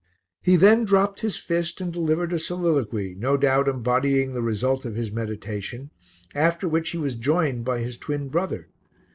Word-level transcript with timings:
He 0.41 0.55
then 0.55 0.83
dropped 0.83 1.19
his 1.19 1.37
fist 1.37 1.79
and 1.79 1.93
delivered 1.93 2.33
a 2.33 2.39
soliloquy, 2.39 3.13
no 3.19 3.37
doubt 3.37 3.67
embodying 3.67 4.33
the 4.33 4.41
result 4.41 4.83
of 4.83 4.95
his 4.95 5.11
meditation, 5.11 5.91
after 6.33 6.67
which 6.67 6.89
he 6.89 6.97
was 6.97 7.15
joined 7.15 7.65
by 7.65 7.81
his 7.81 7.99
twin 7.99 8.27
brother. 8.29 8.69